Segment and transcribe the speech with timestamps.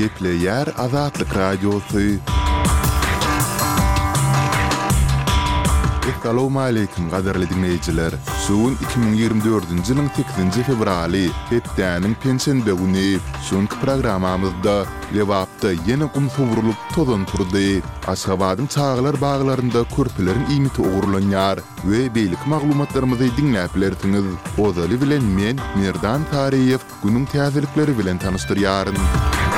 [0.00, 2.00] gepli yer azatlık radyosu.
[6.18, 8.12] Assalamu alaykum gazarly dinleyijiler.
[8.46, 14.74] Suun 2024-nji ýylyň 8-nji fevraly, Hepdäniň pensiýa bölegini şonky programamyzda
[15.16, 17.64] lewapda ýene gün howurulyp tozan turdy.
[18.14, 24.26] Aşgabadyň çağlar baglarynda kurpilerin iýmiti ogurlanýar we beýlik maglumatlarymyzy diňläp bilersiňiz.
[24.64, 28.96] Ozaly bilen men Merdan Täriýew günüň täzelikleri bilen tanystyryaryn.
[29.00, 29.49] Müzik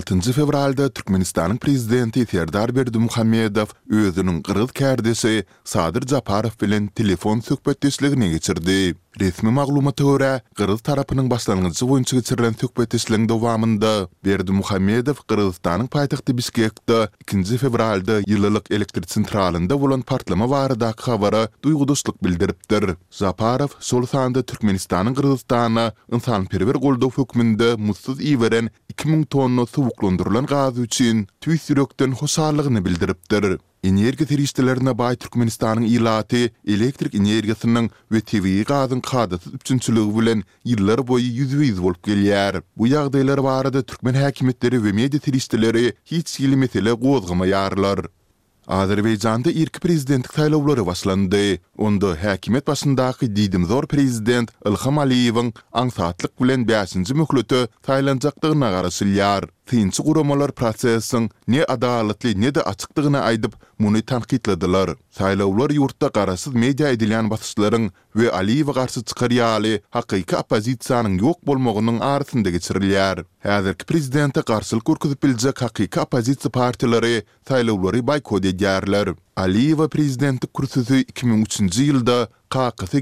[0.00, 8.94] 6 fevralda Türkmenistanın prezidenti Serdar Berdimuhammedow özünün qırıl kärdesi Sadır Japarow bilen telefon söhbetdeşligini geçirdi.
[9.20, 17.58] Resmi maglumata görä, gyryz tarapynyň başlanyjy boýunça geçirilen söhbetdeşligiň dowamında Berdimuhammedow Gyrgyzstanyň paýtagty Biskekde 2
[17.58, 22.94] fevralda ýyllyk elektrik sentralynda bolan partlama barada habara duýgudaşlyk bildiripdir.
[23.10, 31.26] Japarow sol sanda Türkmenistanyň insan insanperwer goldaw hökmünde mutsuz iýeren 2000 tonna suwuklandyrylan gaz üçin
[31.40, 33.58] tüýsürekden hoşallygyny bildiripdir.
[33.84, 36.44] Energiýa teristlerine Bay Türkmenistanyň ilaty
[36.74, 42.62] elektrik energiýasynyň we TV gazyň kadaty üçinçiligi bilen ýyllar boýy ýüzüýiz bolup gelýär.
[42.78, 48.06] Bu ýagdaýlar barada türkmen häkimetleri we media teristleri hiç ýyly metele gozgamaýarlar.
[48.68, 51.58] Azerbaycanda irki prezidentlik saylovlary başlandy.
[51.78, 59.50] Onda häkimet başyndaky diýdim zor prezident Ilham Aliýewiň aňsatlyk bilen 5-nji möhlete saýlanjakdygyna garaşylýar.
[59.72, 63.52] tiyinçi guramalar prosesin ne adalatli ne de açıktığına aýdyp
[63.84, 64.90] muny tanqitladılar.
[65.18, 67.86] Saylavlar ýurtda qarasız media edilen basıçların
[68.18, 73.22] we Aliyeva qarşı çıkaryali hakyky apozitsiyanın ýok bolmagynyň arasında geçirilyar.
[73.44, 74.80] Häzirki ki prezidenti qarşıl
[75.24, 76.00] biljek hakyky
[78.10, 79.08] baykode gyarlar.
[79.94, 80.46] prezidenti
[81.08, 82.98] 2003 nji yılda qaqı qaqı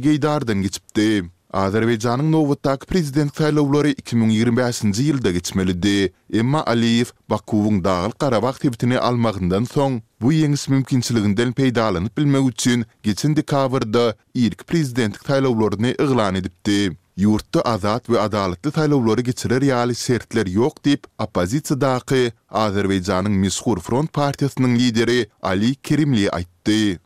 [0.63, 1.31] geçipdi.
[1.53, 6.13] Azerbaycanın Novotak prezident saylawlary 2025-nji ýylda geçmelidi.
[6.33, 13.37] Emma Aliyev Bakuwyň Dağlyk Qarabağ tebitini almagyndan soň bu ýeňis mümkinçiliginden peýdalanyp bilmek üçin geçen
[13.37, 16.97] dekabrda ilk prezident saylawlaryny eýlan edipdi.
[17.17, 23.51] Yurtda azat we adalatly saylawlary geçirer ýaly şertler ýok diýip opozisiýa daky Azerbaycanyň
[23.83, 26.99] Front partiýasynyň lideri Ali Kerimli aýtdy.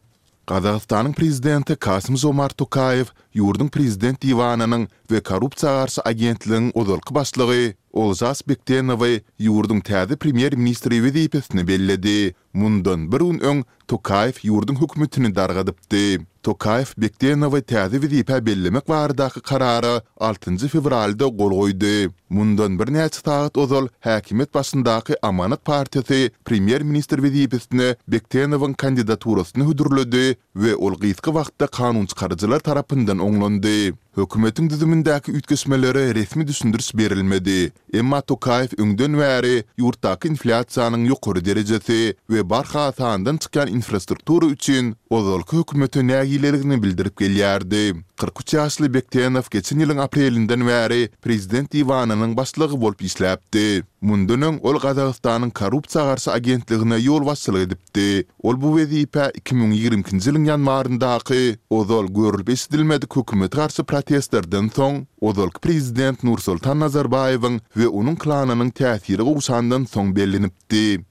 [0.51, 7.63] Qazaqstanyň prezidenti Kasym Zomart Tokayew ýurdun prezident diwanynyň we korrupsiýa garşy agentliginiň uzulky başlygy
[8.03, 12.17] Olzas Bektenowy ýurdun täze premier ministri wezipetini bellädi.
[12.55, 16.21] Mundan bir gün öň Tokayev ýurdun hökümetini dargadypdy.
[16.43, 22.11] Tokayev Bektenowy täze we bellemek wagtyndaky karary 6-njy fevralda gol goýdy.
[22.31, 30.37] Mundan bir näçe taýt ozal häkimet başyndaky Amanat partiýasy premier minister we täze kandidaturasyny hüdürlädi
[30.55, 30.95] we ol
[31.33, 33.93] wagtda kanun çykarjylar tarapyndan oňlandy.
[34.17, 37.73] Hökümetiň düzümindäki üýtgesmelere resmi düşündürüş berilmedi.
[37.93, 45.57] Emma Tokayev öňden wäri ýurtdaky inflasiýanyň ýokary derejesi we barha atağından çıkan infrastruktura üçün ozolki
[45.57, 47.95] hükümeti nəgilerini bildirip gelyardi.
[48.17, 53.83] 43 yaşlı Bektenov geçen ilin aprelinden veri Prezident Ivanının başlığı volp islapti.
[54.01, 58.25] Mundunun ol Qazaqstanın korrupsiya qarşı agentligine yol başçılyk edipdi.
[58.47, 66.23] Ol bu wezipä 2022-nji ýylyň ýanwarındaky ozal görülip esdilmedi hökümet garşy protestlerden soň ozal prezident
[66.25, 71.05] Nursultan Nazarbayewiň we onuň klanynyň täsiri gowşandan soň bellinipdi.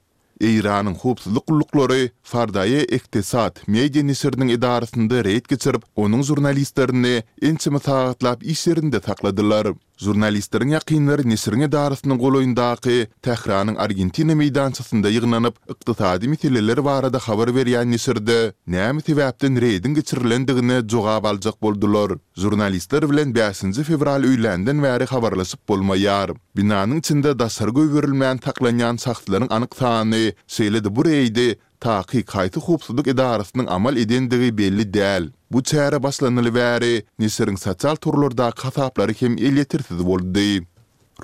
[0.44, 2.00] Eýranyň howpsuzlyk gullukları
[2.30, 9.00] fardayy iqtisat Media niýetiniň idarasynda reýt geçirip, onuň jurnalistlerini ýolbaşçylygynyň ýolbaşçylygynyň işlerinde
[10.02, 12.96] Jurnalistlarning yaqinlari Nesirni darasining qo'loyindagi
[13.26, 18.38] Tahraning Argentina maydonchasida yig'inib, iqtisodiy mitellar borada xabar bergan Nesirda
[18.74, 22.16] nima sababdan reydin kechirilandigini javob olajak bo'ldilar.
[22.44, 26.34] Jurnalistlar bilan 5 fevral uylandan va'ri xabarlashib bo'lmayar.
[26.58, 30.24] Binoning ichida dastur go'yirilmagan saqlangan saqlarning aniq sonini
[30.58, 31.48] seyladi bu reydi
[31.84, 35.24] taqi qaytı xubsuduk idarısının amal edendigi belli dəl.
[35.54, 40.48] Bu çəhərə baslanılı vəri, nisirin satsal turlarda qasabları kem eliyyətirsiz voldi.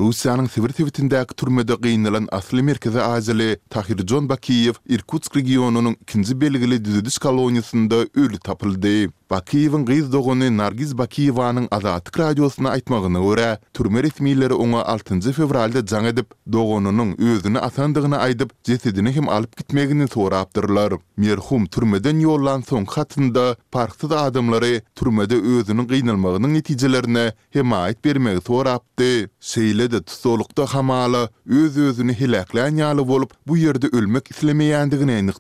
[0.01, 6.37] Rusiyanın sivir tivitindəki turmədə qiyinilən asli merkezə azili Tahir John Bakiyyiv, Irkutsk regionunun 2.
[6.45, 8.95] belgili düzüdüş koloniyasında ölü tapıldi.
[9.31, 16.09] Bakiyevin giz dogony Nargiz Bakiyevanyň azatlyk radiosyna aýtmagyny öwre, türme resmiýetleri oňa 6-njy fevralda jaň
[16.11, 20.97] edip, dogonynyň özüni atandygyny aýdyp, jesedini hem alyp gitmegini sorapdyrlar.
[21.23, 29.13] Merhum türmeden ýollan soň hatynda parkda adamlary türmede özüni gynalmagynyň netijelerini hem aýt bermegi sorapdy.
[29.53, 35.35] Şeýle tutulukda hamaly öz-özüni hilaklanýaly bolup bu ýerde ölmek islemeýändigini